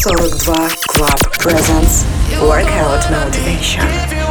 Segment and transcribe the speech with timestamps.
[0.00, 2.04] 42 Club presents
[2.40, 4.21] Workout Motivation.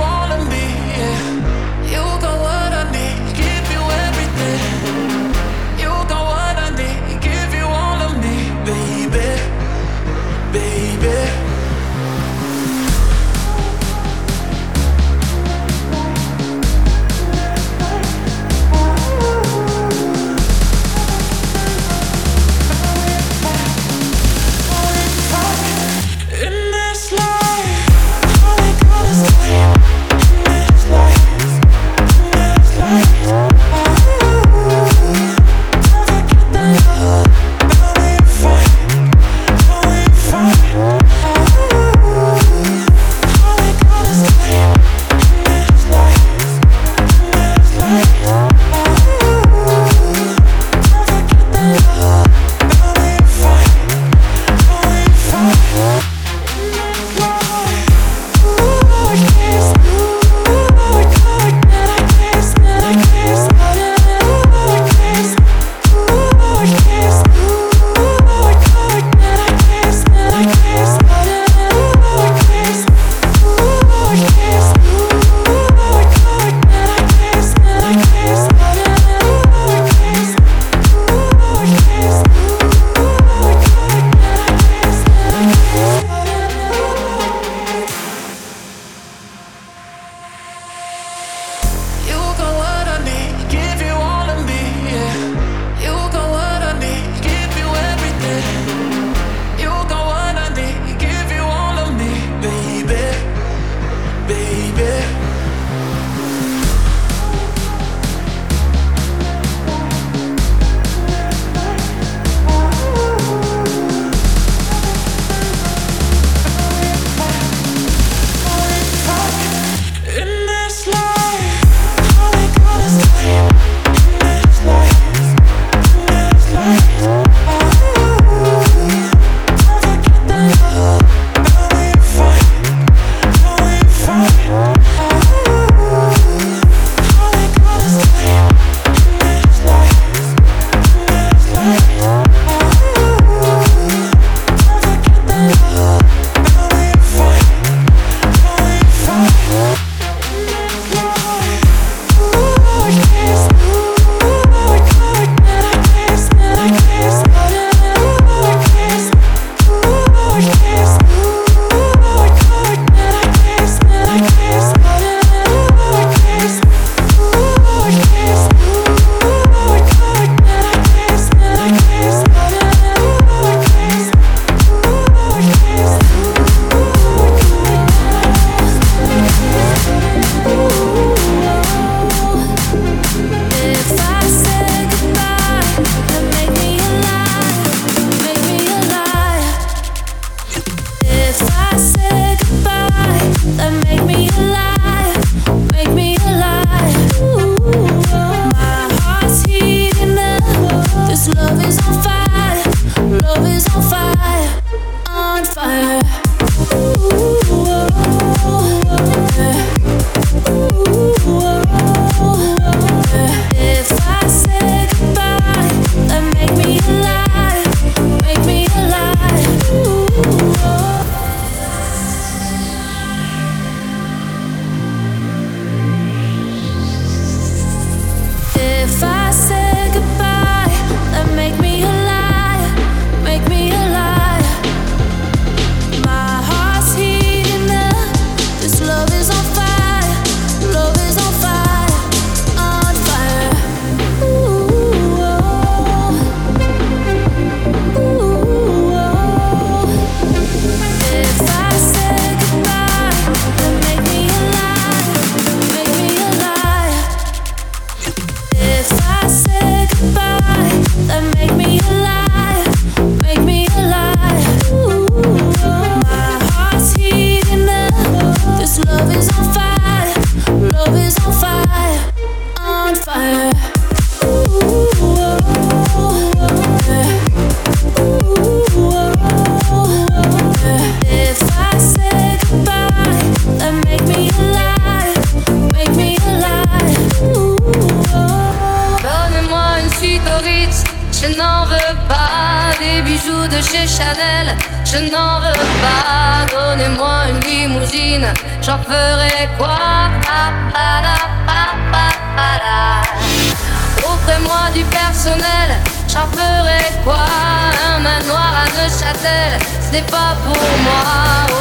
[309.91, 311.03] n'est pas pour moi.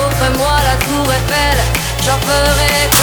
[0.07, 1.59] Offrez-moi la tour Eiffel,
[2.05, 3.00] j'en ferai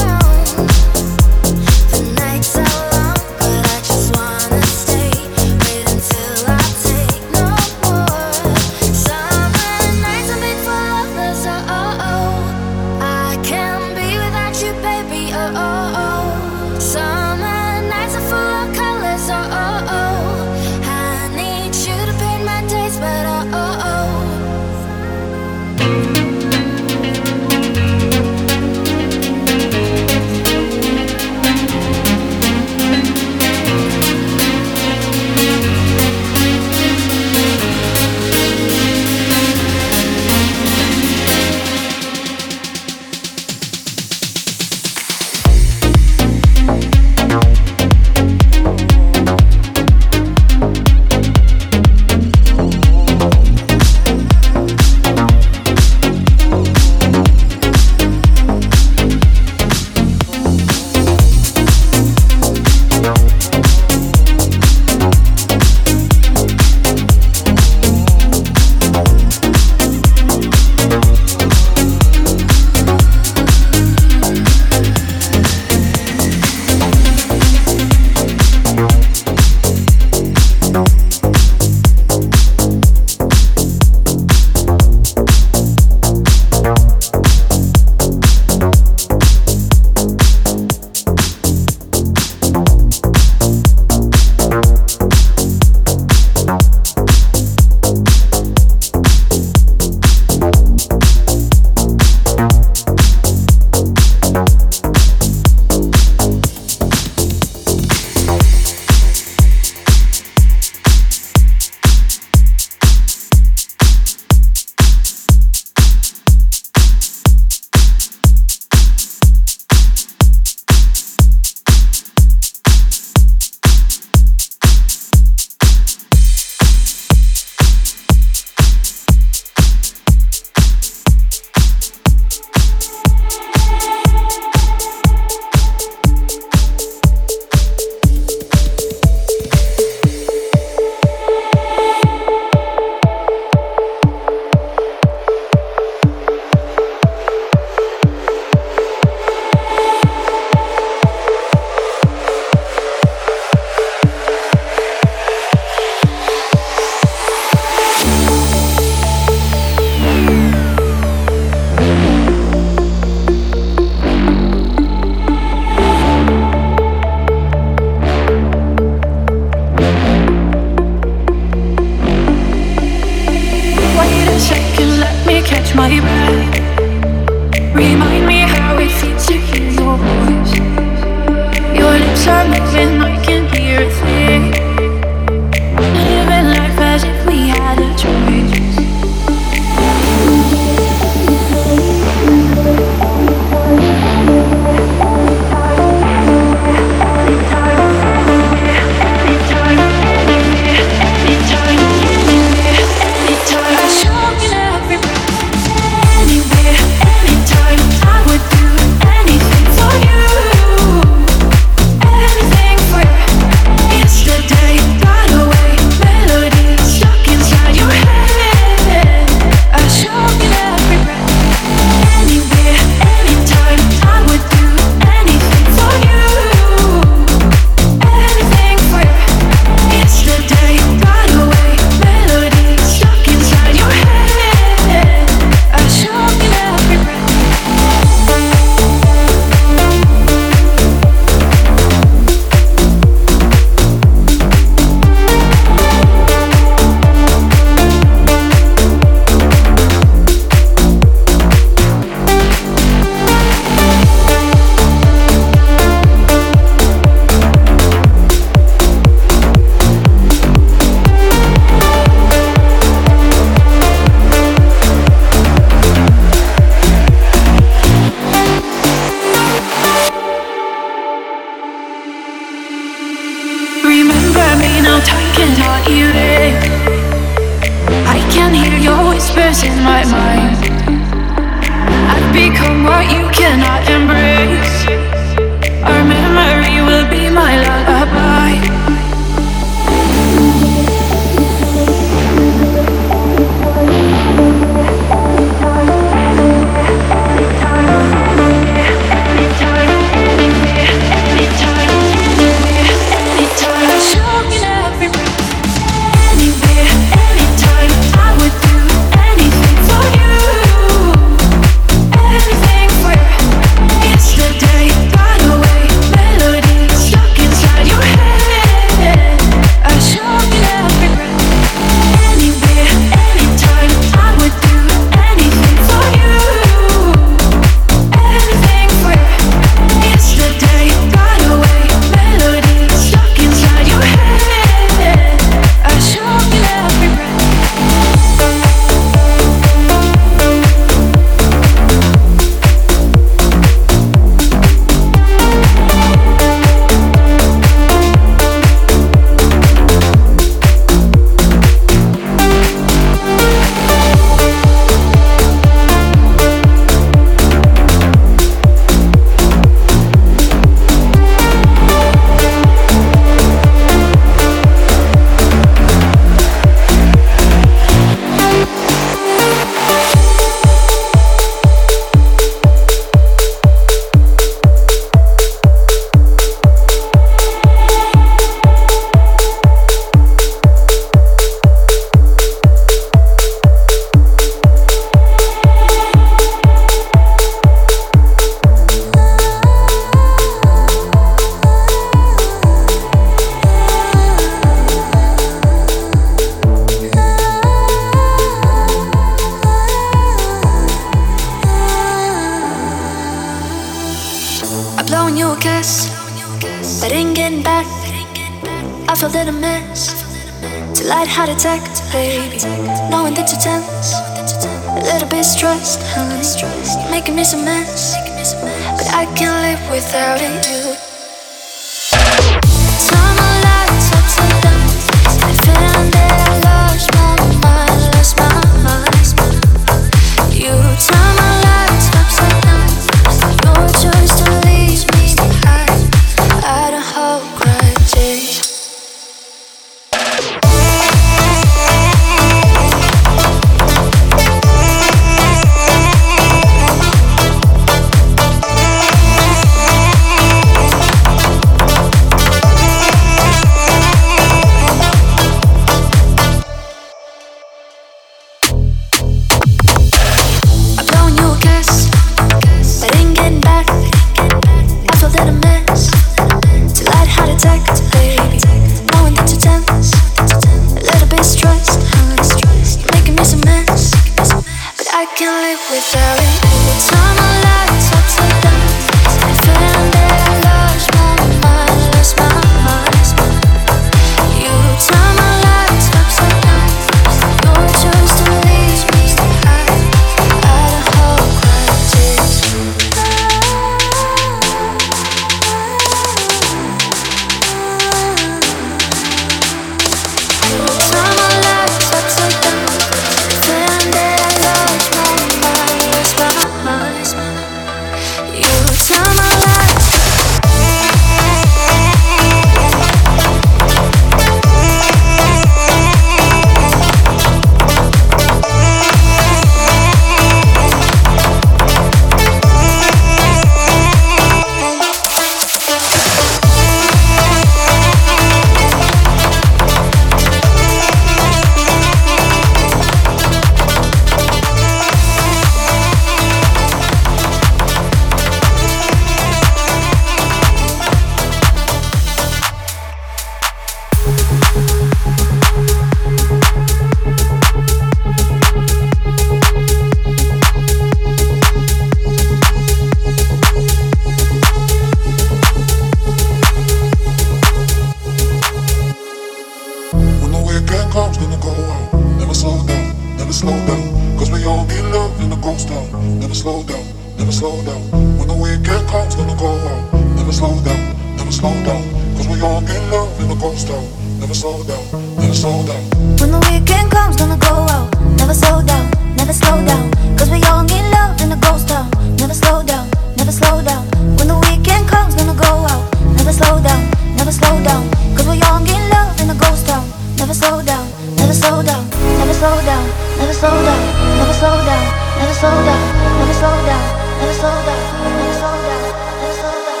[560.80, 562.08] If that comes, gonna go out.
[562.40, 564.00] Never slow down, never slow down.
[564.40, 566.08] Cause we all need love in a ghost town.
[566.40, 567.04] Never slow down,
[567.36, 568.00] never slow down.
[568.40, 570.08] When the weekend comes, gonna go out.
[570.40, 572.00] Never slow down, never slow down.
[572.32, 574.08] Cause we all need love in a ghost town.
[574.40, 575.04] Never slow down,
[575.36, 576.00] never slow down.
[576.40, 578.08] When the weekend comes, gonna go out.
[578.40, 579.04] Never slow down,
[579.36, 580.08] never slow down.
[580.40, 582.08] Cause we all need love in a ghost town.
[582.40, 583.04] Never slow down,
[583.36, 584.08] never slow down.
[584.40, 586.08] When the weekend comes, gonna go out.
[586.40, 587.04] Never slow down,
[587.36, 588.08] never slow down.
[588.32, 590.08] Cause we all need love in a ghost town
[590.40, 593.04] never slow down, never slow down, never slow down,
[593.36, 594.00] never slow down,
[594.38, 595.04] never slow down,
[595.38, 596.00] never slow down,
[596.40, 597.04] never slow down,
[597.40, 600.00] never slow down, never slow down, never slow down.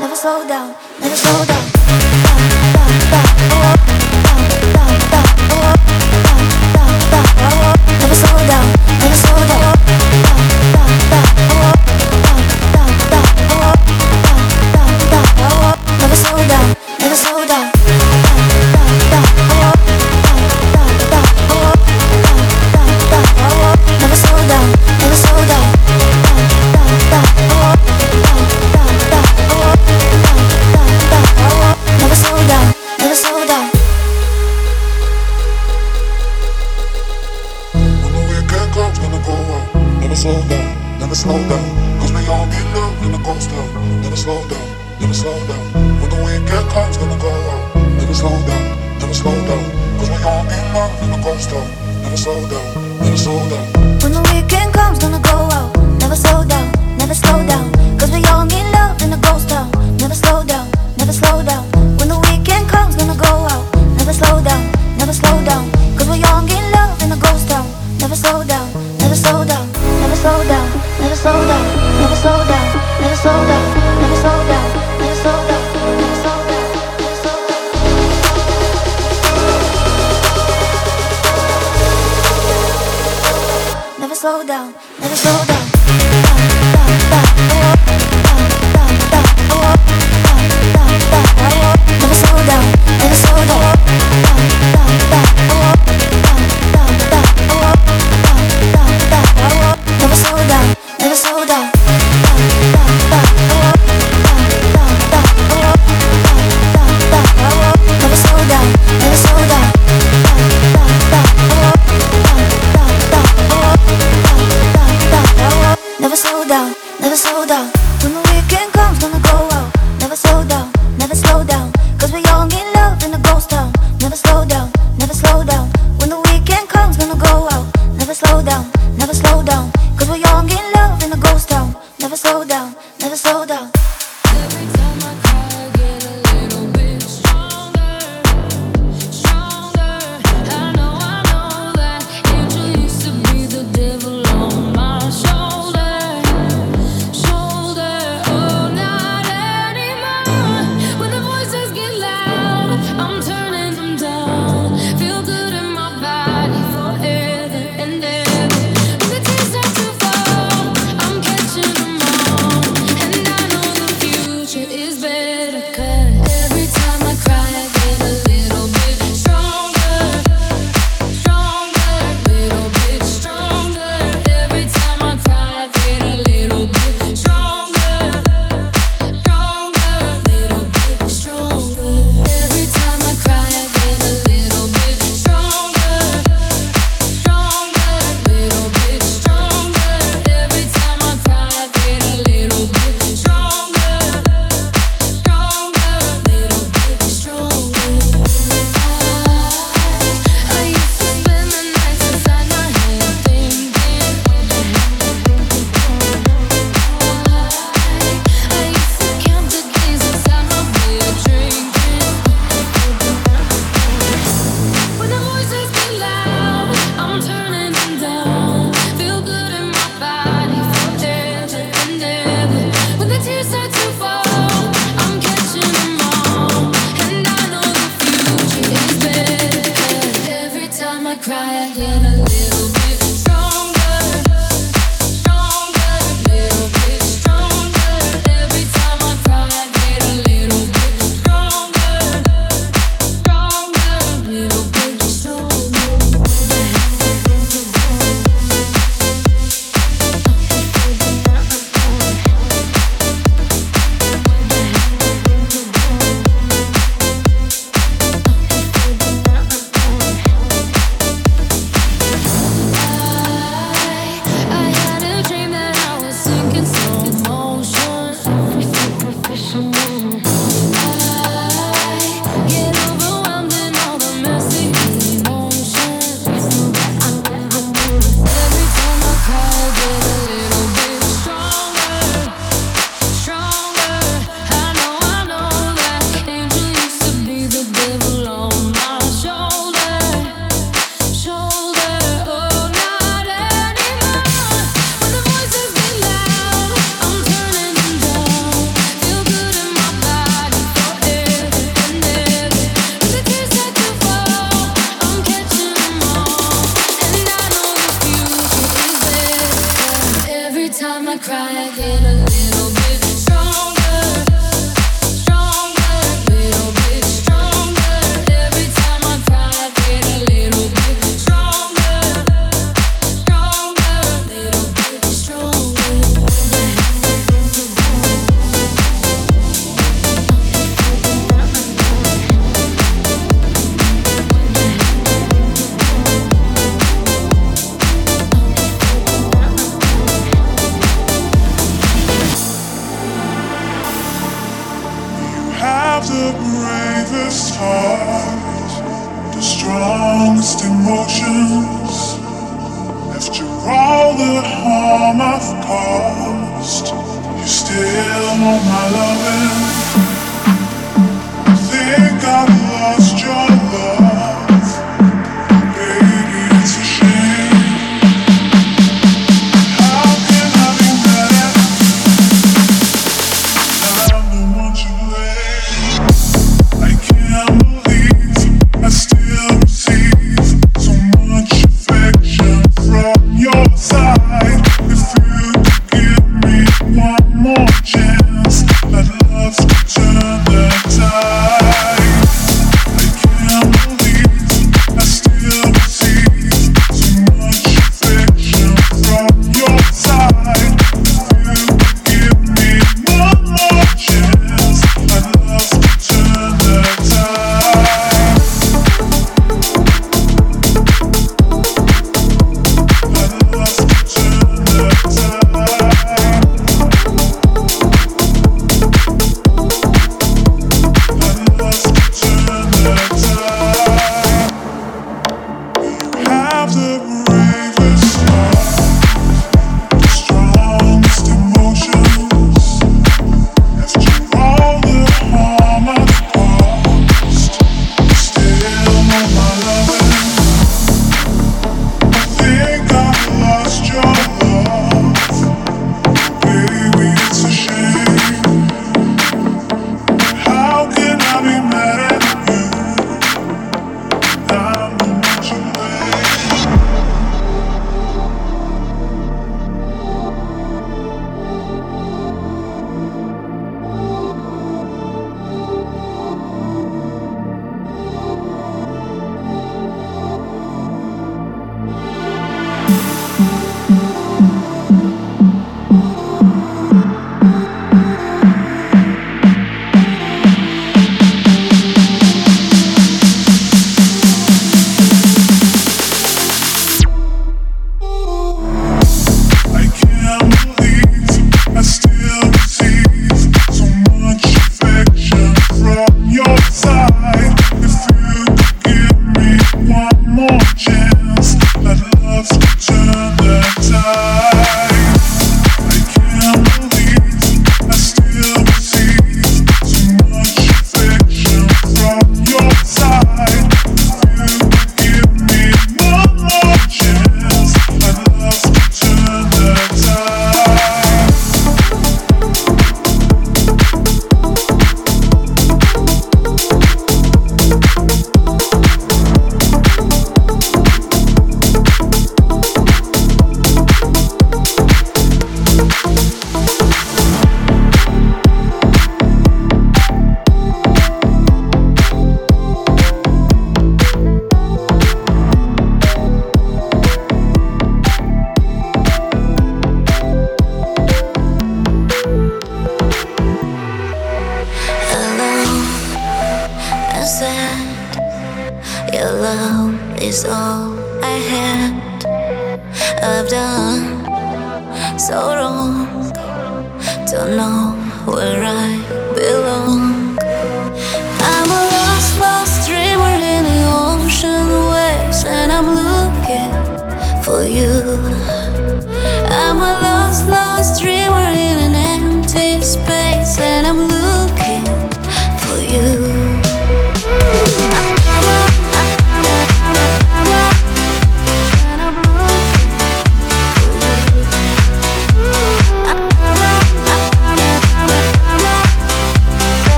[0.00, 1.62] Never slow down, never slow down.
[8.00, 8.66] Never slow down,
[9.00, 9.61] never slow down.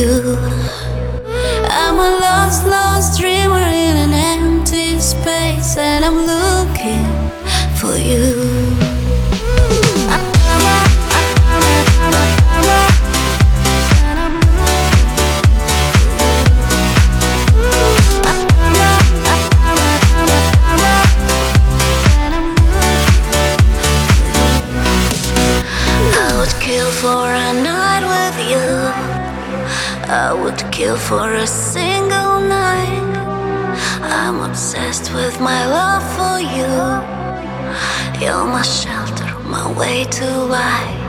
[0.00, 0.36] you.
[1.68, 6.39] I'm a lost, lost dreamer in an empty space, and I'm losing.
[40.10, 40.99] too wide.